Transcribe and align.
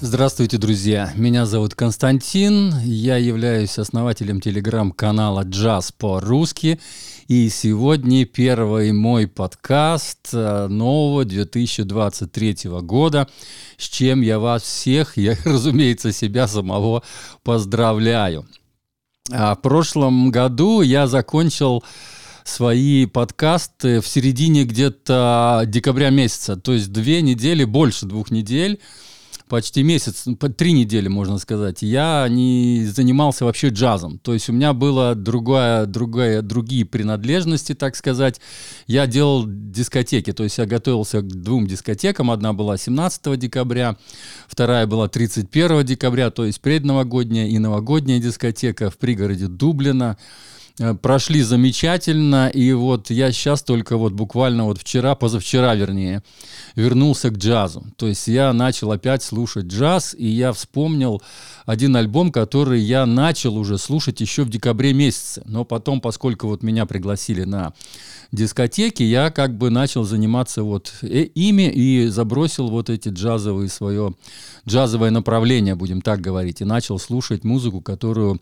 Здравствуйте, 0.00 0.58
друзья! 0.58 1.12
Меня 1.14 1.46
зовут 1.46 1.76
Константин, 1.76 2.74
я 2.82 3.16
являюсь 3.16 3.78
основателем 3.78 4.40
телеграм-канала 4.40 5.42
«Джаз 5.44 5.92
по-русски», 5.92 6.80
и 7.30 7.48
сегодня 7.48 8.26
первый 8.26 8.90
мой 8.90 9.28
подкаст 9.28 10.30
э, 10.32 10.66
нового 10.66 11.24
2023 11.24 12.56
года, 12.82 13.28
с 13.76 13.88
чем 13.88 14.20
я 14.20 14.40
вас 14.40 14.64
всех, 14.64 15.16
я, 15.16 15.36
разумеется, 15.44 16.10
себя 16.10 16.48
самого 16.48 17.04
поздравляю. 17.44 18.48
А 19.30 19.54
в 19.54 19.62
прошлом 19.62 20.32
году 20.32 20.80
я 20.80 21.06
закончил 21.06 21.84
свои 22.42 23.06
подкасты 23.06 24.00
в 24.00 24.08
середине 24.08 24.64
где-то 24.64 25.62
декабря 25.66 26.10
месяца, 26.10 26.56
то 26.56 26.72
есть 26.72 26.90
две 26.90 27.22
недели, 27.22 27.62
больше 27.62 28.06
двух 28.06 28.32
недель, 28.32 28.80
почти 29.50 29.82
месяц, 29.82 30.22
ну, 30.26 30.36
три 30.36 30.72
недели, 30.72 31.08
можно 31.08 31.36
сказать, 31.38 31.82
я 31.82 32.26
не 32.30 32.86
занимался 32.86 33.44
вообще 33.44 33.68
джазом. 33.68 34.18
То 34.18 34.32
есть 34.32 34.48
у 34.48 34.52
меня 34.52 34.72
было 34.72 35.16
другое, 35.16 35.86
другое, 35.86 36.40
другие 36.40 36.86
принадлежности, 36.86 37.74
так 37.74 37.96
сказать. 37.96 38.40
Я 38.86 39.08
делал 39.08 39.44
дискотеки, 39.46 40.32
то 40.32 40.44
есть 40.44 40.56
я 40.56 40.66
готовился 40.66 41.20
к 41.20 41.26
двум 41.26 41.66
дискотекам. 41.66 42.30
Одна 42.30 42.52
была 42.52 42.78
17 42.78 43.36
декабря, 43.38 43.96
вторая 44.46 44.86
была 44.86 45.08
31 45.08 45.84
декабря, 45.84 46.30
то 46.30 46.44
есть 46.44 46.60
предновогодняя 46.60 47.48
и 47.48 47.58
новогодняя 47.58 48.20
дискотека 48.20 48.88
в 48.88 48.98
пригороде 48.98 49.48
Дублина. 49.48 50.16
Э, 50.78 50.94
Прошли 50.94 51.42
замечательно, 51.42 52.48
и 52.48 52.72
вот 52.72 53.10
я 53.10 53.32
сейчас 53.32 53.62
только 53.62 53.96
вот 53.96 54.12
буквально 54.12 54.64
вот 54.64 54.78
вчера, 54.78 55.14
позавчера 55.14 55.74
вернее, 55.74 56.22
вернулся 56.74 57.30
к 57.30 57.36
джазу. 57.38 57.84
То 57.96 58.06
есть 58.06 58.28
я 58.28 58.52
начал 58.52 58.92
опять 58.92 59.22
слушать 59.22 59.66
джаз, 59.66 60.14
и 60.16 60.26
я 60.26 60.52
вспомнил 60.52 61.22
один 61.66 61.96
альбом, 61.96 62.32
который 62.32 62.80
я 62.80 63.06
начал 63.06 63.56
уже 63.56 63.78
слушать 63.78 64.20
еще 64.20 64.44
в 64.44 64.50
декабре 64.50 64.92
месяце. 64.92 65.42
Но 65.46 65.64
потом, 65.64 66.00
поскольку 66.00 66.46
вот 66.46 66.62
меня 66.62 66.86
пригласили 66.86 67.44
на 67.44 67.72
дискотеки, 68.32 69.02
я 69.02 69.30
как 69.30 69.56
бы 69.56 69.70
начал 69.70 70.04
заниматься 70.04 70.62
вот 70.62 70.92
э- 71.02 71.24
ими 71.34 71.70
и 71.70 72.06
забросил 72.06 72.68
вот 72.68 72.88
эти 72.88 73.08
джазовые 73.08 73.68
свое, 73.68 74.14
джазовое 74.68 75.10
направление, 75.10 75.74
будем 75.74 76.00
так 76.00 76.20
говорить, 76.20 76.60
и 76.60 76.64
начал 76.64 76.98
слушать 76.98 77.44
музыку, 77.44 77.80
которую 77.80 78.40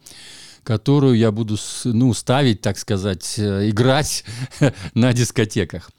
которую 0.69 1.17
я 1.17 1.33
буду 1.33 1.56
ну, 1.84 2.12
ставить, 2.12 2.61
так 2.61 2.77
сказать, 2.77 3.39
э, 3.39 3.71
играть 3.71 4.23
на 4.95 5.15
дискотеках. 5.15 5.91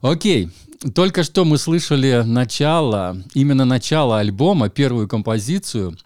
Окей, 0.00 0.50
только 0.92 1.22
что 1.22 1.44
мы 1.44 1.56
слышали 1.56 2.24
начало, 2.26 3.22
именно 3.34 3.64
начало 3.64 4.18
альбома, 4.18 4.70
первую 4.70 5.06
композицию 5.06 5.96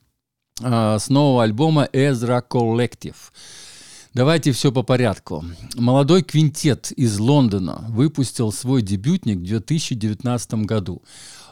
а, 0.60 0.98
с 0.98 1.08
нового 1.08 1.42
альбома 1.42 1.88
Ezra 1.90 2.42
Collective. 2.46 3.16
Давайте 4.12 4.52
все 4.52 4.70
по 4.72 4.82
порядку. 4.82 5.42
Молодой 5.74 6.22
квинтет 6.22 6.92
из 6.92 7.18
Лондона 7.18 7.86
выпустил 7.88 8.52
свой 8.52 8.82
дебютник 8.82 9.38
в 9.38 9.44
2019 9.44 10.66
году. 10.66 11.00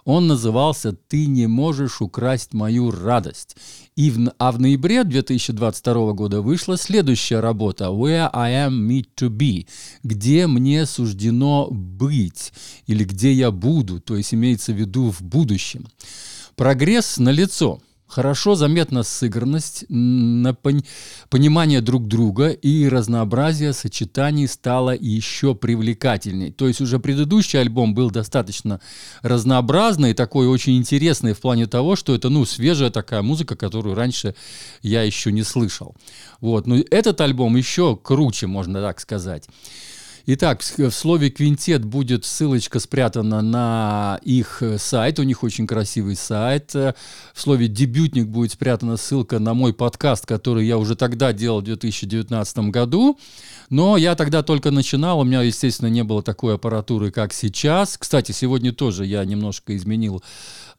Он 0.05 0.27
назывался 0.27 0.93
«Ты 0.93 1.27
не 1.27 1.47
можешь 1.47 2.01
украсть 2.01 2.53
мою 2.53 2.91
радость». 2.91 3.57
И 3.97 4.11
в, 4.11 4.33
а 4.39 4.53
в 4.53 4.61
ноябре 4.61 5.05
2022 5.05 6.13
года 6.13 6.41
вышла 6.41 6.77
следующая 6.79 7.41
работа 7.41 7.87
«Where 7.87 8.31
I 8.33 8.53
am 8.53 8.87
meant 8.89 9.09
to 9.17 9.29
be», 9.29 9.67
где 10.03 10.47
мне 10.47 10.87
суждено 10.87 11.69
быть, 11.71 12.53
или 12.87 13.05
где 13.05 13.33
я 13.33 13.51
буду, 13.51 14.01
то 14.01 14.17
есть 14.17 14.33
имеется 14.33 14.73
в 14.73 14.77
виду 14.77 15.11
в 15.11 15.21
будущем. 15.23 15.87
Прогресс 16.57 17.19
налицо. 17.19 17.81
Хорошо 18.11 18.57
заметна 18.57 19.05
сыгранность, 19.05 19.85
понимание 19.89 21.81
друг 21.81 22.09
друга 22.09 22.49
и 22.49 22.89
разнообразие 22.89 23.73
сочетаний 23.73 24.49
стало 24.49 24.97
еще 24.97 25.55
привлекательней. 25.55 26.51
То 26.51 26.67
есть 26.67 26.81
уже 26.81 26.99
предыдущий 26.99 27.61
альбом 27.61 27.95
был 27.95 28.11
достаточно 28.11 28.81
разнообразный, 29.23 30.15
такой 30.15 30.49
очень 30.49 30.77
интересный 30.77 31.35
в 31.35 31.41
плане 31.41 31.69
того, 31.69 31.95
что 31.95 32.13
это 32.13 32.31
ну 32.31 32.45
свежая 32.45 32.91
такая 32.91 33.23
музыка, 33.23 33.55
которую 33.55 33.95
раньше 33.95 34.35
я 34.83 35.05
еще 35.05 35.31
не 35.31 35.45
слышал. 35.45 35.95
Вот, 36.41 36.67
но 36.67 36.79
этот 36.91 37.21
альбом 37.21 37.55
еще 37.55 37.97
круче, 37.97 38.49
можно 38.49 38.81
так 38.81 38.99
сказать. 38.99 39.47
Итак, 40.27 40.63
в 40.63 40.91
слове 40.91 41.31
«квинтет» 41.31 41.83
будет 41.85 42.27
ссылочка 42.27 42.79
спрятана 42.79 43.41
на 43.41 44.21
их 44.23 44.63
э, 44.63 44.77
сайт. 44.77 45.19
У 45.19 45.23
них 45.23 45.43
очень 45.43 45.67
красивый 45.67 46.15
сайт. 46.15 46.75
Э, 46.75 46.95
В 47.33 47.41
слове 47.41 47.69
«дебютник» 47.69 48.27
будет 48.27 48.53
спрятана 48.53 48.99
ссылка 48.99 49.39
на 49.39 49.55
мой 49.55 49.73
подкаст, 49.73 50.27
который 50.27 50.67
я 50.67 50.77
уже 50.77 50.95
тогда 50.95 51.33
делал 51.33 51.61
в 51.61 51.65
2019 51.65 52.59
году. 52.71 53.19
Но 53.71 53.97
я 53.97 54.15
тогда 54.15 54.43
только 54.43 54.71
начинал. 54.71 55.21
У 55.21 55.25
меня, 55.25 55.41
естественно, 55.41 55.89
не 55.89 56.05
было 56.05 56.23
такой 56.23 56.57
аппаратуры, 56.57 57.11
как 57.11 57.33
сейчас. 57.33 57.97
Кстати, 57.97 58.33
сегодня 58.33 58.73
тоже 58.73 59.07
я 59.07 59.25
немножко 59.25 59.75
изменил 59.75 60.23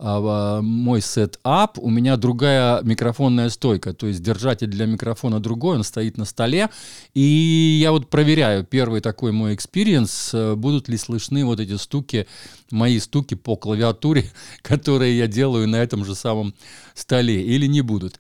мой 0.02 1.02
сетап. 1.02 1.78
У 1.78 1.90
меня 1.90 2.18
другая 2.18 2.82
микрофонная 2.82 3.50
стойка, 3.50 3.94
то 3.94 4.08
есть 4.08 4.24
держатель 4.24 4.68
для 4.68 4.88
микрофона 4.88 5.40
другой, 5.40 5.78
он 5.78 5.84
стоит 5.84 6.18
на 6.18 6.26
столе. 6.26 6.70
И 7.14 7.80
я 7.82 7.92
вот 7.92 8.10
проверяю, 8.10 8.64
первый 8.64 9.02
такой 9.02 9.32
мой 9.32 9.54
experience, 9.54 10.32
э, 10.34 10.56
будут 10.56 10.90
ли 10.90 10.98
слышны 10.98 11.46
вот 11.46 11.60
эти 11.60 11.78
стуки, 11.78 12.28
мои 12.72 13.00
стуки 13.00 13.36
по 13.36 13.56
клавиатуре, 13.56 14.26
которые 14.64 15.18
я 15.18 15.28
делаю 15.28 15.68
на 15.68 15.76
этом 15.76 16.04
же 16.04 16.16
самом 16.16 16.56
столе, 16.96 17.44
или 17.44 17.68
не 17.68 17.82
будут. 17.82 18.20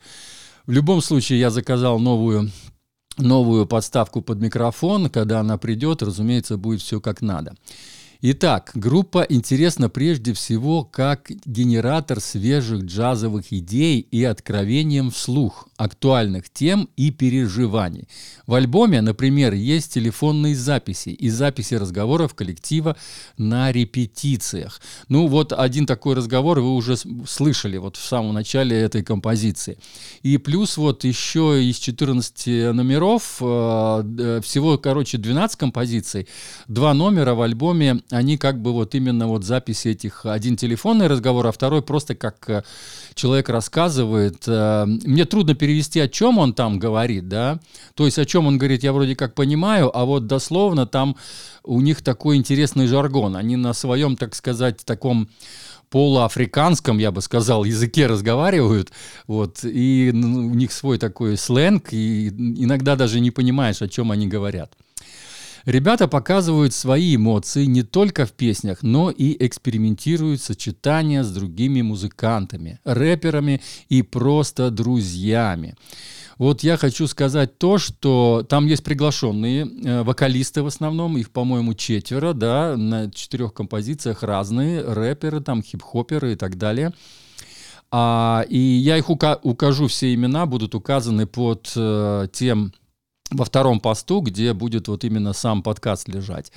В 0.68 0.72
любом 0.72 1.02
случае, 1.02 1.40
я 1.40 1.50
заказал 1.50 2.00
новую 2.00 2.52
новую 3.18 3.66
подставку 3.66 4.22
под 4.22 4.40
микрофон. 4.40 5.10
Когда 5.10 5.40
она 5.40 5.58
придет, 5.58 6.02
разумеется, 6.02 6.58
будет 6.58 6.82
все 6.82 7.02
как 7.02 7.22
надо. 7.22 7.56
Итак, 8.24 8.70
группа 8.76 9.26
интересна 9.28 9.90
прежде 9.90 10.34
всего 10.34 10.84
как 10.84 11.32
генератор 11.44 12.20
свежих 12.20 12.84
джазовых 12.84 13.52
идей 13.52 14.00
и 14.00 14.24
откровением 14.24 15.10
вслух, 15.10 15.68
актуальных 15.82 16.50
тем 16.50 16.90
и 16.96 17.10
переживаний. 17.10 18.08
В 18.46 18.54
альбоме, 18.54 19.02
например, 19.02 19.54
есть 19.54 19.94
телефонные 19.94 20.56
записи 20.56 21.10
и 21.10 21.30
записи 21.30 21.74
разговоров 21.74 22.36
коллектива 22.36 22.96
на 23.38 23.72
репетициях. 23.72 24.80
Ну 25.10 25.28
вот 25.28 25.54
один 25.54 25.88
такой 25.88 26.16
разговор 26.16 26.60
вы 26.60 26.76
уже 26.76 26.96
слышали 26.98 27.78
вот 27.78 27.98
в 27.98 28.06
самом 28.06 28.34
начале 28.36 28.78
этой 28.78 29.04
композиции. 29.04 29.80
И 30.22 30.38
плюс 30.38 30.78
вот 30.78 31.04
еще 31.04 31.64
из 31.64 31.78
14 31.78 32.74
номеров, 32.74 33.38
э, 33.42 34.42
всего, 34.44 34.78
короче, 34.78 35.18
12 35.18 35.58
композиций, 35.58 36.28
два 36.68 36.94
номера 36.94 37.34
в 37.34 37.42
альбоме, 37.42 38.02
они 38.12 38.38
как 38.38 38.62
бы 38.62 38.72
вот 38.72 38.94
именно 38.94 39.28
вот 39.28 39.44
записи 39.44 39.88
этих, 39.88 40.26
один 40.28 40.58
телефонный 40.58 41.08
разговор, 41.08 41.48
а 41.48 41.52
второй 41.52 41.82
просто 41.82 42.14
как 42.14 42.50
э, 42.50 42.64
человек 43.16 43.50
рассказывает. 43.50 44.44
Э, 44.48 44.86
мне 44.86 45.26
трудно 45.26 45.56
перевести, 45.56 45.71
о 46.00 46.08
чем 46.08 46.38
он 46.38 46.54
там 46.54 46.80
говорит, 46.80 47.28
да, 47.28 47.60
то 47.96 48.06
есть 48.06 48.20
о 48.20 48.26
чем 48.26 48.48
он 48.48 48.58
говорит, 48.58 48.84
я 48.84 48.94
вроде 48.94 49.16
как 49.16 49.36
понимаю, 49.36 49.96
а 49.96 50.06
вот 50.06 50.28
дословно 50.28 50.86
там 50.86 51.16
у 51.64 51.82
них 51.82 52.02
такой 52.02 52.38
интересный 52.38 52.88
жаргон, 52.88 53.36
они 53.36 53.56
на 53.56 53.74
своем, 53.74 54.16
так 54.16 54.36
сказать, 54.36 54.86
таком 54.86 55.30
полуафриканском, 55.90 56.98
я 56.98 57.12
бы 57.12 57.22
сказал, 57.22 57.66
языке 57.66 58.08
разговаривают, 58.08 58.92
вот, 59.28 59.60
и 59.64 60.12
ну, 60.14 60.48
у 60.48 60.54
них 60.54 60.72
свой 60.72 60.98
такой 60.98 61.38
сленг, 61.38 61.92
и 61.92 62.30
иногда 62.30 62.96
даже 62.96 63.20
не 63.20 63.30
понимаешь, 63.30 63.82
о 63.82 63.90
чем 63.90 64.12
они 64.12 64.28
говорят. 64.28 64.74
Ребята 65.66 66.08
показывают 66.08 66.74
свои 66.74 67.16
эмоции 67.16 67.66
не 67.66 67.84
только 67.84 68.26
в 68.26 68.34
песнях, 68.34 68.80
но 68.82 69.12
и 69.12 69.36
экспериментируют 69.46 70.42
сочетания 70.42 71.24
с 71.24 71.32
другими 71.32 71.82
музыкантами, 71.82 72.80
рэперами 72.84 73.62
и 73.90 74.02
просто 74.02 74.72
друзьями. 74.72 75.76
Вот 76.38 76.64
я 76.64 76.78
хочу 76.78 77.06
сказать 77.06 77.60
то, 77.60 77.78
что 77.78 78.44
там 78.50 78.66
есть 78.66 78.84
приглашенные 78.84 79.68
э, 79.68 80.02
вокалисты 80.02 80.64
в 80.64 80.68
основном, 80.68 81.16
их, 81.18 81.30
по-моему, 81.30 81.76
четверо, 81.76 82.34
да, 82.34 82.76
на 82.76 83.12
четырех 83.12 83.54
композициях 83.54 84.24
разные, 84.24 84.82
рэперы, 84.82 85.42
там, 85.42 85.62
хип-хоперы 85.62 86.34
и 86.34 86.36
так 86.36 86.58
далее. 86.58 86.94
А, 87.92 88.44
и 88.50 88.58
я 88.58 88.98
их 88.98 89.10
ука- 89.12 89.40
укажу, 89.44 89.88
все 89.88 90.14
имена 90.16 90.48
будут 90.48 90.74
указаны 90.74 91.28
под 91.28 91.72
э, 91.76 92.28
тем 92.32 92.74
во 93.32 93.46
втором 93.46 93.80
посту, 93.80 94.22
где 94.22 94.54
будет 94.54 94.88
вот 94.88 95.04
именно 95.04 95.34
сам 95.34 95.64
подкаст 95.64 96.08
лежать. 96.08 96.52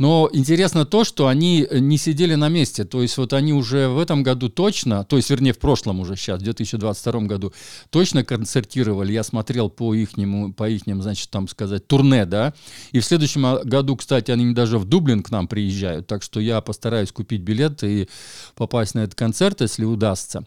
Но 0.00 0.30
интересно 0.32 0.86
то, 0.86 1.04
что 1.04 1.28
они 1.28 1.68
не 1.70 1.98
сидели 1.98 2.34
на 2.34 2.48
месте. 2.48 2.84
То 2.86 3.02
есть 3.02 3.18
вот 3.18 3.34
они 3.34 3.52
уже 3.52 3.86
в 3.88 3.98
этом 3.98 4.22
году 4.22 4.48
точно, 4.48 5.04
то 5.04 5.16
есть 5.16 5.28
вернее 5.28 5.52
в 5.52 5.58
прошлом 5.58 6.00
уже 6.00 6.16
сейчас, 6.16 6.40
в 6.40 6.44
2022 6.44 7.20
году, 7.26 7.52
точно 7.90 8.24
концертировали. 8.24 9.12
Я 9.12 9.22
смотрел 9.22 9.68
по 9.68 9.92
ихнему, 9.92 10.54
по 10.54 10.70
ихним, 10.70 11.02
значит, 11.02 11.28
там 11.28 11.48
сказать, 11.48 11.86
турне, 11.86 12.24
да. 12.24 12.54
И 12.92 13.00
в 13.00 13.04
следующем 13.04 13.60
году, 13.62 13.94
кстати, 13.94 14.30
они 14.30 14.54
даже 14.54 14.78
в 14.78 14.86
Дублин 14.86 15.22
к 15.22 15.30
нам 15.30 15.46
приезжают. 15.46 16.06
Так 16.06 16.22
что 16.22 16.40
я 16.40 16.62
постараюсь 16.62 17.12
купить 17.12 17.42
билет 17.42 17.84
и 17.84 18.08
попасть 18.54 18.94
на 18.94 19.00
этот 19.00 19.16
концерт, 19.16 19.60
если 19.60 19.84
удастся. 19.84 20.44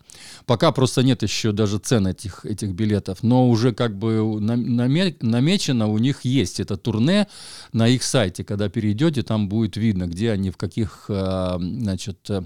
Пока 0.48 0.72
просто 0.72 1.04
нет 1.04 1.22
еще 1.22 1.52
даже 1.52 1.78
цен 1.78 2.08
этих, 2.08 2.44
этих 2.44 2.72
билетов. 2.72 3.22
Но 3.22 3.48
уже 3.48 3.72
как 3.72 3.96
бы 4.00 4.40
намечено, 4.42 5.86
у 5.90 6.00
них 6.00 6.26
есть 6.26 6.60
это 6.60 6.76
турне 6.76 7.28
на 7.72 7.88
их 7.88 8.02
сайте. 8.02 8.44
Когда 8.44 8.68
перейдете, 8.68 9.22
там 9.22 9.43
будет 9.50 9.78
видно, 9.78 10.08
где 10.08 10.32
они, 10.32 10.52
в 10.52 10.58
каких 10.58 11.06
э, 11.10 11.58
значит, 11.60 12.30
э, 12.30 12.44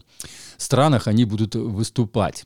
странах 0.58 1.08
они 1.08 1.26
будут 1.26 1.56
выступать. 1.56 2.46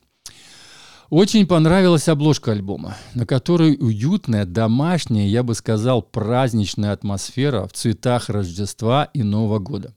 Очень 1.11 1.45
понравилась 1.45 2.07
обложка 2.07 2.53
альбома, 2.53 2.95
на 3.15 3.25
которой 3.25 3.75
уютная, 3.77 4.45
домашняя, 4.45 5.27
я 5.27 5.43
бы 5.43 5.55
сказал, 5.55 6.01
праздничная 6.01 6.93
атмосфера 6.93 7.67
в 7.67 7.73
цветах 7.73 8.29
Рождества 8.29 9.09
и 9.13 9.21
Нового 9.21 9.59
года. 9.59 9.93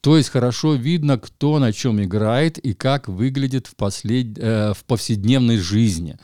То 0.00 0.16
есть 0.16 0.28
хорошо 0.28 0.74
видно, 0.74 1.18
кто 1.18 1.58
на 1.58 1.72
чем 1.72 2.00
играет 2.00 2.58
и 2.58 2.74
как 2.74 3.08
выглядит 3.08 3.66
в, 3.66 3.74
послед... 3.74 4.38
э, 4.38 4.72
в 4.72 4.84
повседневной 4.84 5.58
жизни. 5.58 6.16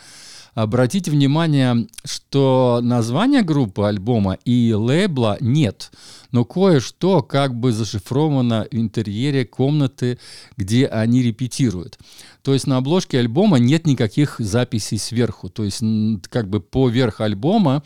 Обратите 0.58 1.12
внимание, 1.12 1.86
что 2.04 2.80
названия 2.82 3.42
группы 3.42 3.84
альбома 3.84 4.38
и 4.44 4.74
лейбла 4.74 5.36
нет, 5.38 5.92
но 6.32 6.44
кое-что 6.44 7.22
как 7.22 7.54
бы 7.54 7.70
зашифровано 7.70 8.66
в 8.68 8.74
интерьере 8.74 9.44
комнаты, 9.44 10.18
где 10.56 10.88
они 10.88 11.22
репетируют. 11.22 12.00
То 12.42 12.54
есть 12.54 12.66
на 12.66 12.78
обложке 12.78 13.20
альбома 13.20 13.60
нет 13.60 13.86
никаких 13.86 14.40
записей 14.40 14.98
сверху, 14.98 15.48
то 15.48 15.62
есть 15.62 15.80
как 16.28 16.48
бы 16.48 16.58
поверх 16.58 17.20
альбома 17.20 17.84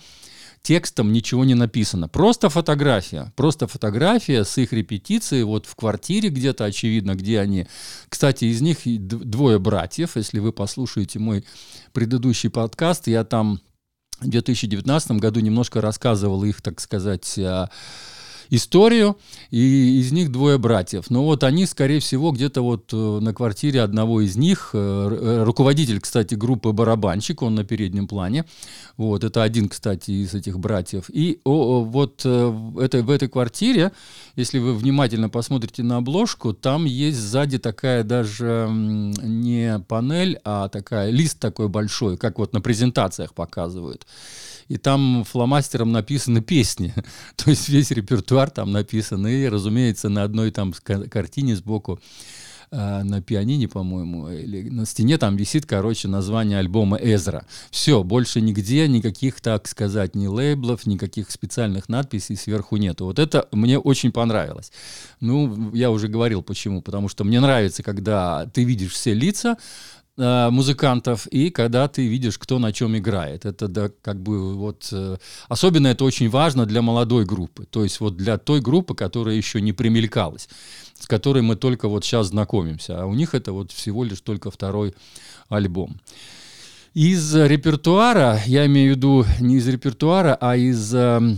текстом 0.63 1.13
ничего 1.13 1.45
не 1.45 1.55
написано. 1.55 2.09
Просто 2.09 2.49
фотография. 2.49 3.33
Просто 3.37 3.67
фотография 3.67 4.45
с 4.45 4.57
их 4.59 4.73
репетицией 4.73 5.43
вот 5.43 5.67
в 5.67 5.75
квартире 5.75 6.29
где-то, 6.29 6.65
очевидно, 6.65 7.15
где 7.15 7.41
они. 7.41 7.67
Кстати, 8.09 8.47
из 8.47 8.61
них 8.61 8.79
двое 8.85 9.59
братьев. 9.59 10.17
Если 10.17 10.39
вы 10.39 10.53
послушаете 10.53 11.19
мой 11.19 11.45
предыдущий 11.93 12.51
подкаст, 12.51 13.09
я 13.09 13.25
там 13.25 13.61
в 14.21 14.29
2019 14.29 15.13
году 15.13 15.41
немножко 15.41 15.81
рассказывал 15.81 16.45
их, 16.45 16.63
так 16.63 16.81
сказать, 16.81 17.39
историю, 18.51 19.17
и 19.51 20.01
из 20.01 20.13
них 20.13 20.31
двое 20.31 20.59
братьев. 20.59 21.11
Но 21.11 21.25
вот 21.25 21.45
они, 21.45 21.67
скорее 21.67 22.01
всего, 22.01 22.33
где-то 22.33 22.63
вот 22.63 22.93
э, 22.93 22.97
на 22.97 23.33
квартире 23.35 23.83
одного 23.83 24.21
из 24.21 24.37
них, 24.37 24.71
э, 24.73 24.79
э, 24.79 25.45
руководитель, 25.45 26.01
кстати, 26.01 26.35
группы 26.35 26.73
барабанщик, 26.73 27.43
он 27.43 27.55
на 27.55 27.65
переднем 27.65 28.07
плане, 28.07 28.45
вот, 28.97 29.25
это 29.25 29.43
один, 29.43 29.69
кстати, 29.69 30.11
из 30.11 30.35
этих 30.35 30.59
братьев. 30.59 31.05
И 31.09 31.41
о, 31.45 31.85
вот 31.85 32.21
это, 32.21 33.03
в 33.03 33.11
этой 33.11 33.29
квартире, 33.29 33.93
если 34.37 34.59
вы 34.59 34.75
внимательно 34.75 35.29
посмотрите 35.29 35.83
на 35.83 35.99
обложку, 35.99 36.53
там 36.53 36.85
есть 36.85 37.19
сзади 37.19 37.59
такая 37.59 38.05
даже 38.05 38.69
не 38.71 39.79
панель, 39.89 40.39
а 40.45 40.69
такая 40.69 41.11
лист 41.11 41.39
такой 41.39 41.69
большой, 41.69 42.17
как 42.17 42.39
вот 42.39 42.53
на 42.53 42.61
презентациях 42.61 43.35
показывают 43.35 44.07
и 44.73 44.79
там 44.79 45.25
фломастером 45.25 45.93
написаны 45.93 46.41
песни. 46.41 46.95
То 47.37 47.51
есть 47.51 47.69
весь 47.69 47.91
репертуар 47.91 48.49
там 48.49 48.73
написан. 48.73 49.27
И, 49.27 49.47
разумеется, 49.47 50.09
на 50.09 50.23
одной 50.23 50.51
там 50.51 50.73
картине 51.11 51.57
сбоку 51.57 52.01
э, 52.71 53.03
на 53.03 53.21
пианине, 53.21 53.69
по-моему, 53.69 54.31
или 54.31 54.71
на 54.71 54.87
стене 54.87 55.19
там 55.19 55.37
висит, 55.37 55.67
короче, 55.67 56.09
название 56.09 56.59
альбома 56.59 56.97
Эзра. 56.97 57.45
Все, 57.71 58.03
больше 58.03 58.41
нигде 58.41 58.89
никаких, 58.89 59.43
так 59.43 59.69
сказать, 59.69 60.17
ни 60.17 60.27
лейблов, 60.27 60.87
никаких 60.87 61.31
специальных 61.31 61.91
надписей 61.91 62.37
сверху 62.37 62.79
нету. 62.79 63.05
Вот 63.05 63.19
это 63.19 63.49
мне 63.53 63.79
очень 63.79 64.11
понравилось. 64.11 64.73
Ну, 65.21 65.71
я 65.75 65.91
уже 65.91 66.09
говорил 66.09 66.43
почему. 66.43 66.81
Потому 66.81 67.11
что 67.11 67.25
мне 67.25 67.41
нравится, 67.41 67.83
когда 67.83 68.47
ты 68.47 68.65
видишь 68.65 68.93
все 68.93 69.13
лица, 69.13 69.59
музыкантов, 70.17 71.27
и 71.29 71.51
когда 71.51 71.89
ты 71.89 72.07
видишь, 72.07 72.39
кто 72.39 72.59
на 72.59 72.73
чем 72.73 72.97
играет. 72.97 73.47
Это 73.47 73.69
да, 73.69 73.91
как 74.03 74.21
бы 74.23 74.55
вот... 74.55 74.89
Э, 74.93 75.17
особенно 75.49 75.87
это 75.87 76.05
очень 76.05 76.29
важно 76.29 76.67
для 76.67 76.83
молодой 76.83 77.25
группы. 77.25 77.65
То 77.65 77.83
есть 77.83 78.01
вот 78.01 78.17
для 78.17 78.37
той 78.37 78.61
группы, 78.61 78.95
которая 78.95 79.37
еще 79.37 79.61
не 79.63 79.73
примелькалась, 79.73 80.49
с 80.99 81.07
которой 81.07 81.43
мы 81.43 81.57
только 81.57 81.89
вот 81.89 82.05
сейчас 82.05 82.29
знакомимся. 82.29 83.03
А 83.03 83.07
у 83.07 83.15
них 83.15 83.35
это 83.35 83.53
вот 83.53 83.73
всего 83.73 84.05
лишь 84.05 84.21
только 84.21 84.51
второй 84.51 84.95
альбом. 85.49 85.99
Из 86.93 87.35
репертуара, 87.35 88.39
я 88.45 88.67
имею 88.67 88.93
в 88.93 88.97
виду 88.97 89.25
не 89.41 89.57
из 89.57 89.67
репертуара, 89.67 90.37
а 90.39 90.57
из 90.57 90.95
э, 90.95 91.37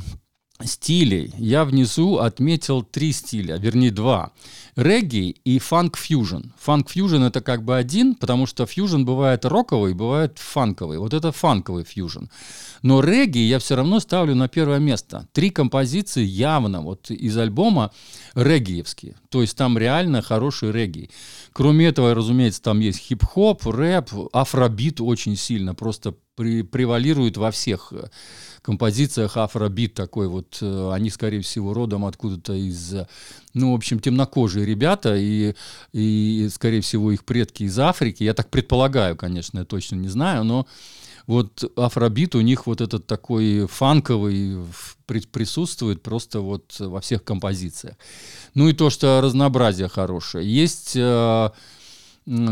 стилей, 0.64 1.33
я 1.38 1.64
внизу 1.64 2.18
отметил 2.18 2.83
три 2.83 3.12
стиля, 3.12 3.56
вернее 3.56 3.90
два 3.90 4.33
регги 4.76 5.37
и 5.44 5.59
фанк-фьюжн. 5.59 6.52
Фанк-фьюжн 6.59 7.23
это 7.23 7.40
как 7.40 7.62
бы 7.62 7.76
один, 7.76 8.14
потому 8.14 8.47
что 8.47 8.66
фьюжн 8.66 9.04
бывает 9.04 9.44
роковый, 9.44 9.94
бывает 9.94 10.38
фанковый. 10.38 10.99
Вот 10.99 11.14
это 11.14 11.33
фанковый 11.33 11.85
фьюжн. 11.85 12.25
Но 12.83 13.00
регги 13.00 13.38
я 13.38 13.59
все 13.59 13.76
равно 13.76 14.00
ставлю 14.00 14.35
на 14.35 14.49
первое 14.49 14.78
место. 14.78 15.28
Три 15.33 15.50
композиции 15.50 16.25
явно 16.25 16.80
вот 16.80 17.11
из 17.11 17.37
альбома 17.37 17.92
реггиевские. 18.35 19.16
То 19.30 19.42
есть 19.42 19.56
там 19.56 19.78
реально 19.78 20.23
хороший 20.23 20.73
регги. 20.73 21.11
Кроме 21.52 21.87
этого, 21.87 22.14
разумеется, 22.14 22.62
там 22.62 22.80
есть 22.80 22.99
хип-хоп, 22.99 23.64
рэп, 23.66 24.11
афробит 24.33 25.00
очень 25.00 25.37
сильно, 25.37 25.75
просто 25.75 26.14
при, 26.35 26.62
превалирует 26.62 27.37
во 27.37 27.52
всех 27.52 27.92
композициях 28.64 29.37
афробит 29.37 29.92
такой 29.94 30.26
вот, 30.26 30.59
э, 30.62 30.90
они, 30.92 31.11
скорее 31.11 31.42
всего, 31.42 31.75
родом 31.75 32.06
откуда-то 32.06 32.54
из, 32.54 32.94
ну, 33.52 33.73
в 33.73 33.75
общем, 33.75 34.00
темнокожие 34.00 34.64
ребята, 34.64 35.14
и, 35.16 35.54
и, 35.92 36.49
скорее 36.50 36.80
всего, 36.80 37.12
их 37.12 37.25
предки 37.25 37.64
из 37.64 37.78
Африки, 37.78 38.25
я 38.25 38.33
так 38.33 38.49
предполагаю, 38.49 39.16
конечно, 39.16 39.59
я 39.59 39.64
точно 39.66 39.97
не 39.97 40.09
знаю, 40.09 40.44
но 40.44 40.66
вот 41.26 41.64
афробит 41.76 42.35
у 42.35 42.40
них 42.40 42.66
вот 42.66 42.80
этот 42.80 43.06
такой 43.06 43.66
фанковый 43.66 44.59
присутствует 45.06 46.02
просто 46.02 46.40
вот 46.40 46.75
во 46.78 47.00
всех 47.00 47.23
композициях. 47.23 47.97
Ну 48.54 48.68
и 48.68 48.73
то, 48.73 48.90
что 48.90 49.21
разнообразие 49.23 49.88
хорошее. 49.88 50.50
Есть 50.50 50.92
э, 50.97 51.50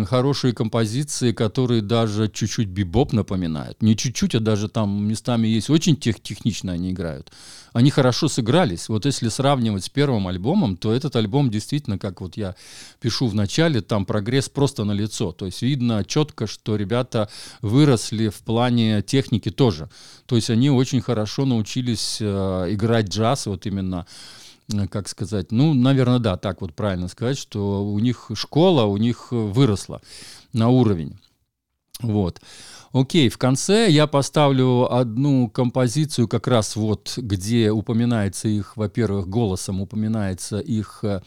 хорошие 0.04 0.52
композиции, 0.52 1.32
которые 1.32 1.80
даже 1.80 2.28
чуть-чуть 2.28 2.68
бибоп 2.68 3.12
напоминают. 3.12 3.80
Не 3.82 3.96
чуть-чуть, 3.96 4.34
а 4.34 4.40
даже 4.40 4.68
там 4.68 5.08
местами 5.08 5.48
есть 5.48 5.70
очень 5.70 5.96
тех, 5.96 6.20
технично 6.20 6.72
они 6.72 6.90
играют. 6.90 7.32
Они 7.72 7.90
хорошо 7.90 8.28
сыгрались. 8.28 8.90
Вот 8.90 9.06
если 9.06 9.30
сравнивать 9.30 9.84
с 9.84 9.88
первым 9.88 10.28
альбомом, 10.28 10.76
то 10.76 10.92
этот 10.92 11.16
альбом 11.16 11.50
действительно, 11.50 11.98
как 11.98 12.20
вот 12.20 12.36
я 12.36 12.54
пишу 13.00 13.28
в 13.28 13.34
начале, 13.34 13.80
там 13.80 14.04
прогресс 14.04 14.50
просто 14.50 14.84
на 14.84 14.92
лицо. 14.92 15.32
То 15.32 15.46
есть 15.46 15.62
видно 15.62 16.04
четко, 16.04 16.46
что 16.46 16.76
ребята 16.76 17.30
выросли 17.62 18.28
в 18.28 18.40
плане 18.40 19.00
техники 19.00 19.50
тоже. 19.50 19.88
То 20.26 20.36
есть 20.36 20.50
они 20.50 20.68
очень 20.68 21.00
хорошо 21.00 21.46
научились 21.46 22.18
э, 22.20 22.66
играть 22.70 23.08
джаз, 23.08 23.46
вот 23.46 23.64
именно 23.64 24.06
как 24.88 25.08
сказать, 25.08 25.52
ну, 25.52 25.74
наверное, 25.74 26.18
да, 26.18 26.36
так 26.36 26.60
вот 26.60 26.74
правильно 26.74 27.08
сказать, 27.08 27.38
что 27.38 27.84
у 27.84 27.98
них 27.98 28.30
школа, 28.34 28.84
у 28.84 28.96
них 28.96 29.28
выросла 29.30 30.00
на 30.52 30.68
уровень. 30.68 31.18
Вот. 32.00 32.40
Окей, 32.92 33.28
в 33.28 33.38
конце 33.38 33.88
я 33.88 34.06
поставлю 34.06 34.92
одну 34.92 35.48
композицию 35.48 36.28
как 36.28 36.46
раз 36.46 36.76
вот, 36.76 37.14
где 37.16 37.70
упоминается 37.70 38.48
их, 38.48 38.76
во-первых, 38.76 39.28
голосом 39.28 39.80
упоминается 39.80 40.58
их 40.58 41.00
э, 41.02 41.22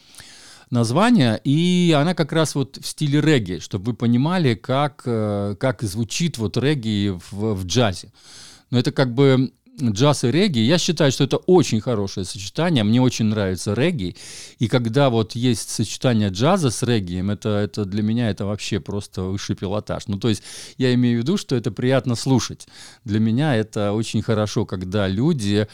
название, 0.70 1.40
и 1.42 1.94
она 1.98 2.14
как 2.14 2.32
раз 2.32 2.54
вот 2.54 2.76
в 2.76 2.86
стиле 2.86 3.20
регги, 3.20 3.58
чтобы 3.58 3.86
вы 3.86 3.94
понимали, 3.94 4.54
как, 4.54 5.02
э, 5.06 5.56
как 5.58 5.82
звучит 5.82 6.38
вот 6.38 6.56
регги 6.56 7.08
в, 7.30 7.54
в 7.54 7.66
джазе. 7.66 8.12
Но 8.70 8.78
это 8.78 8.92
как 8.92 9.12
бы 9.12 9.52
джаз 9.80 10.24
и 10.24 10.30
регги, 10.30 10.58
я 10.58 10.78
считаю, 10.78 11.12
что 11.12 11.24
это 11.24 11.36
очень 11.36 11.80
хорошее 11.80 12.24
сочетание. 12.24 12.84
Мне 12.84 13.00
очень 13.00 13.26
нравится 13.26 13.74
регги. 13.74 14.16
И 14.58 14.68
когда 14.68 15.10
вот 15.10 15.34
есть 15.34 15.70
сочетание 15.70 16.30
джаза 16.30 16.70
с 16.70 16.82
регги, 16.82 17.22
это, 17.32 17.48
это 17.50 17.84
для 17.84 18.02
меня 18.02 18.30
это 18.30 18.46
вообще 18.46 18.80
просто 18.80 19.22
высший 19.22 19.56
пилотаж. 19.56 20.06
Ну, 20.06 20.18
то 20.18 20.28
есть 20.28 20.42
я 20.78 20.94
имею 20.94 21.20
в 21.20 21.22
виду, 21.22 21.36
что 21.36 21.56
это 21.56 21.70
приятно 21.70 22.14
слушать. 22.14 22.66
Для 23.04 23.20
меня 23.20 23.54
это 23.54 23.92
очень 23.92 24.22
хорошо, 24.22 24.64
когда 24.64 25.08
люди 25.08 25.68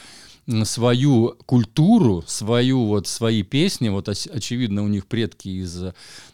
свою 0.63 1.37
культуру, 1.45 2.23
свою 2.27 2.85
вот 2.85 3.07
свои 3.07 3.43
песни, 3.43 3.89
вот 3.89 4.09
очевидно 4.09 4.83
у 4.83 4.87
них 4.87 5.07
предки 5.07 5.47
из 5.47 5.83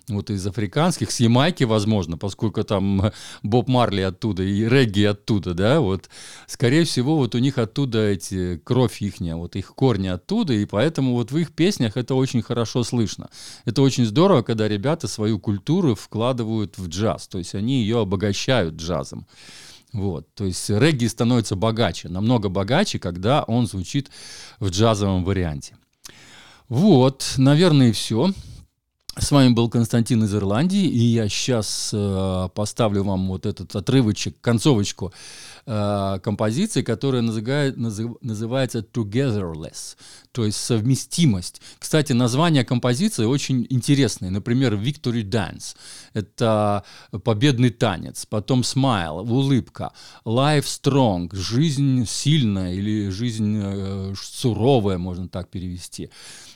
вот 0.09 0.29
из 0.29 0.45
африканских, 0.45 1.11
с 1.11 1.19
Ямайки, 1.19 1.63
возможно, 1.63 2.17
поскольку 2.17 2.63
там 2.63 3.11
Боб 3.43 3.67
Марли 3.67 4.01
оттуда 4.01 4.43
и 4.43 4.67
регги 4.67 5.03
оттуда, 5.03 5.53
да, 5.53 5.79
вот, 5.79 6.09
скорее 6.47 6.83
всего, 6.83 7.15
вот 7.15 7.35
у 7.35 7.37
них 7.37 7.57
оттуда 7.57 8.07
эти, 8.07 8.59
кровь 8.63 9.01
ихняя, 9.01 9.35
вот 9.35 9.55
их 9.55 9.73
корни 9.75 10.07
оттуда, 10.07 10.53
и 10.53 10.65
поэтому 10.65 11.13
вот 11.13 11.31
в 11.31 11.37
их 11.37 11.51
песнях 11.53 11.97
это 11.97 12.15
очень 12.15 12.41
хорошо 12.41 12.83
слышно. 12.83 13.29
Это 13.65 13.81
очень 13.81 14.05
здорово, 14.05 14.41
когда 14.41 14.67
ребята 14.67 15.07
свою 15.07 15.39
культуру 15.39 15.95
вкладывают 15.95 16.77
в 16.77 16.87
джаз, 16.87 17.27
то 17.27 17.37
есть 17.37 17.55
они 17.55 17.81
ее 17.81 18.01
обогащают 18.01 18.75
джазом. 18.75 19.27
Вот, 19.91 20.33
то 20.35 20.45
есть 20.45 20.69
регги 20.69 21.07
становится 21.07 21.55
богаче, 21.55 22.09
намного 22.09 22.49
богаче, 22.49 22.99
когда 22.99 23.43
он 23.43 23.65
звучит 23.65 24.11
в 24.59 24.69
джазовом 24.69 25.23
варианте. 25.23 25.77
Вот, 26.67 27.33
наверное, 27.37 27.89
и 27.89 27.91
все. 27.91 28.31
С 29.19 29.31
вами 29.31 29.49
был 29.49 29.69
Константин 29.69 30.23
из 30.23 30.33
Ирландии, 30.33 30.85
и 30.85 30.99
я 30.99 31.27
сейчас 31.27 31.91
э, 31.93 32.49
поставлю 32.55 33.03
вам 33.03 33.27
вот 33.27 33.45
этот 33.45 33.75
отрывочек, 33.75 34.39
концовочку 34.39 35.11
э, 35.65 36.19
композиции, 36.23 36.83
которая 36.83 37.21
называет, 37.21 37.75
назыв, 37.75 38.15
называется 38.21 38.79
Togetherness, 38.79 39.97
то 40.31 40.45
есть 40.45 40.57
совместимость. 40.57 41.61
Кстати, 41.79 42.13
название 42.13 42.63
композиции 42.63 43.25
очень 43.25 43.67
интересное. 43.69 44.29
Например, 44.29 44.75
Victory 44.75 45.23
Dance— 45.23 45.75
это 46.13 46.85
победный 47.23 47.71
танец, 47.71 48.25
потом 48.25 48.61
Smile— 48.61 49.19
улыбка, 49.29 49.91
Life 50.23 50.63
Strong— 50.63 51.29
жизнь 51.35 52.05
сильная 52.07 52.73
или 52.73 53.09
жизнь 53.09 53.59
э, 53.61 54.13
суровая, 54.15 54.97
можно 54.97 55.27
так 55.27 55.49
перевести. 55.49 56.09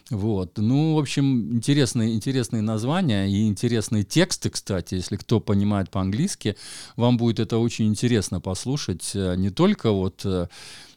Вот. 0.10 0.58
Ну, 0.58 0.96
в 0.96 1.00
общем, 1.00 1.54
интересные, 1.54 2.14
интересные 2.14 2.62
названия 2.62 3.28
и 3.28 3.48
интересные 3.48 4.04
тексты, 4.04 4.50
кстати, 4.50 4.96
если 4.96 5.16
кто 5.16 5.40
понимает 5.40 5.90
по-английски, 5.90 6.58
вам 6.98 7.18
будет 7.18 7.40
это 7.40 7.58
очень 7.58 7.88
интересно 7.88 8.42
послушать. 8.42 9.12
Э, 9.16 9.36
не 9.38 9.50
только 9.50 9.92
вот 9.92 10.22
э, 10.26 10.48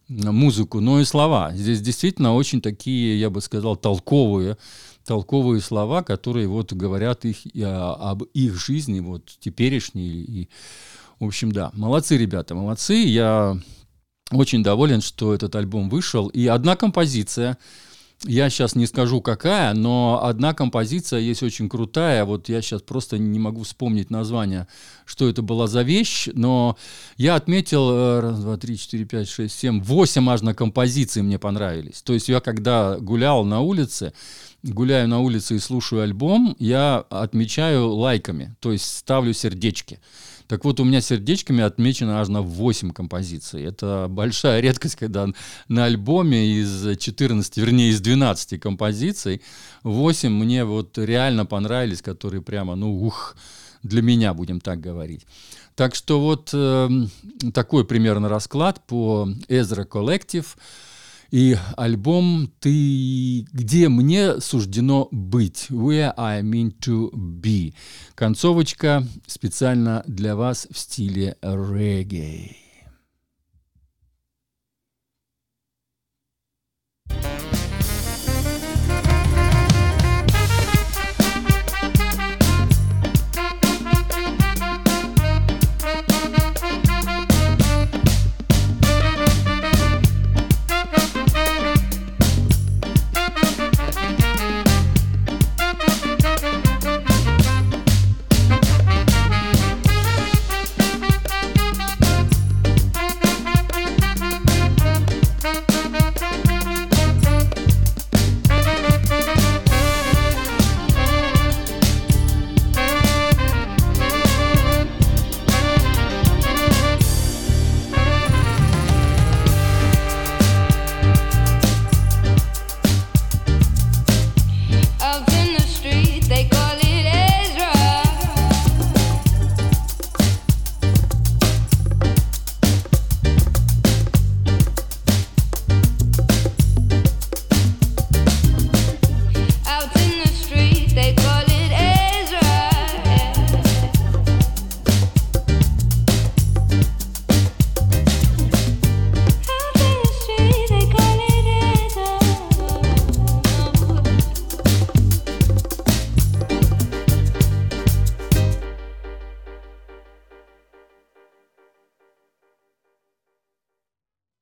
музыку, 0.08 0.80
но 0.80 1.00
и 1.00 1.04
слова. 1.04 1.52
Здесь 1.54 1.80
действительно 1.80 2.34
очень 2.34 2.60
такие, 2.60 3.18
я 3.18 3.30
бы 3.30 3.40
сказал, 3.40 3.76
толковые, 3.76 4.56
толковые 5.04 5.60
слова, 5.60 6.02
которые 6.02 6.48
вот 6.48 6.72
говорят 6.72 7.24
их, 7.24 7.38
об 7.64 8.24
их 8.34 8.56
жизни, 8.56 8.98
вот 9.00 9.36
теперешней. 9.38 10.22
И, 10.22 10.48
в 11.20 11.26
общем, 11.26 11.52
да, 11.52 11.70
молодцы 11.74 12.16
ребята, 12.16 12.56
молодцы. 12.56 12.94
Я 12.94 13.56
очень 14.32 14.64
доволен, 14.64 15.00
что 15.00 15.32
этот 15.32 15.54
альбом 15.54 15.88
вышел. 15.88 16.26
И 16.28 16.46
одна 16.48 16.74
композиция— 16.74 17.56
я 18.24 18.48
сейчас 18.48 18.74
не 18.74 18.86
скажу 18.86 19.20
какая, 19.20 19.74
но 19.74 20.20
одна 20.22 20.54
композиция 20.54 21.20
есть 21.20 21.42
очень 21.42 21.68
крутая. 21.68 22.24
Вот 22.24 22.48
я 22.48 22.62
сейчас 22.62 22.82
просто 22.82 23.18
не 23.18 23.38
могу 23.38 23.62
вспомнить 23.62 24.10
название, 24.10 24.66
что 25.04 25.28
это 25.28 25.42
была 25.42 25.66
за 25.66 25.82
вещь, 25.82 26.28
но 26.32 26.76
я 27.16 27.34
отметил 27.34 27.90
э, 27.90 28.20
раз, 28.20 28.40
два, 28.40 28.56
три, 28.56 28.78
четыре, 28.78 29.04
пять, 29.04 29.28
шесть, 29.28 29.58
семь, 29.58 29.82
восемь 29.82 30.28
аж 30.30 30.42
на 30.42 30.54
композиции 30.54 31.20
мне 31.20 31.38
понравились. 31.38 32.02
То 32.02 32.14
есть 32.14 32.28
я 32.28 32.40
когда 32.40 32.96
гулял 32.98 33.44
на 33.44 33.60
улице, 33.60 34.12
гуляю 34.62 35.08
на 35.08 35.20
улице 35.20 35.56
и 35.56 35.58
слушаю 35.58 36.02
альбом, 36.02 36.56
я 36.58 37.04
отмечаю 37.10 37.88
лайками, 37.90 38.56
то 38.60 38.72
есть 38.72 38.84
ставлю 38.84 39.32
сердечки. 39.34 40.00
Так 40.48 40.64
вот, 40.64 40.80
у 40.80 40.84
меня 40.84 41.00
сердечками 41.00 41.62
отмечено 41.62 42.20
аж 42.20 42.28
на 42.28 42.42
8 42.42 42.90
композиций. 42.90 43.64
Это 43.64 44.06
большая 44.08 44.60
редкость, 44.60 44.96
когда 44.96 45.28
на 45.68 45.84
альбоме 45.84 46.46
из 46.46 46.98
14, 46.98 47.56
вернее, 47.56 47.90
из 47.90 48.00
12 48.00 48.60
композиций 48.60 49.42
8 49.82 50.30
мне 50.30 50.64
вот 50.64 50.98
реально 50.98 51.46
понравились, 51.46 52.02
которые 52.02 52.42
прямо, 52.42 52.76
ну, 52.76 52.94
ух, 53.02 53.36
для 53.82 54.02
меня, 54.02 54.34
будем 54.34 54.60
так 54.60 54.80
говорить. 54.80 55.26
Так 55.74 55.94
что 55.94 56.20
вот 56.20 56.50
э, 56.52 56.88
такой 57.52 57.84
примерно 57.84 58.28
расклад 58.28 58.86
по 58.86 59.28
Ezra 59.48 59.86
Collective. 59.86 60.46
И 61.30 61.56
альбом 61.76 62.52
«Ты 62.60 63.42
где 63.52 63.88
мне 63.88 64.40
суждено 64.40 65.08
быть» 65.10 65.66
«Where 65.70 66.12
I 66.16 66.42
mean 66.42 66.74
to 66.80 67.10
be». 67.12 67.74
Концовочка 68.14 69.06
специально 69.26 70.02
для 70.06 70.36
вас 70.36 70.68
в 70.70 70.78
стиле 70.78 71.36
регgae. 71.42 72.65